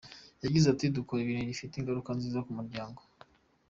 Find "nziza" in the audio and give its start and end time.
2.17-2.39